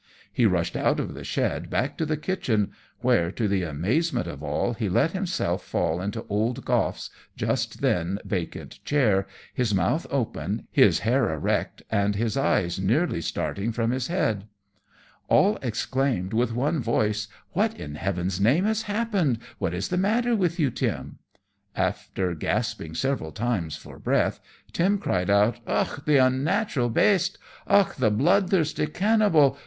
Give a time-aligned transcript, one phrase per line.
[0.33, 4.41] He rushed out of the shed back to the kitchen, where, to the amazement of
[4.41, 10.67] all, he let himself fall into old Goff's, just then, vacant chair, his mouth open,
[10.71, 14.47] his hair erect, and his eyes nearly starting from his head.
[15.29, 19.37] All exclaimed with one voice, "What in heaven's name has happened!
[19.59, 21.19] What is the matter with you, Tim?"
[21.75, 24.39] After gasping several times for breath
[24.73, 27.37] Tim cried out, "Och, the unnatural baste!
[27.67, 29.59] Och, the blood thirsty cannibal!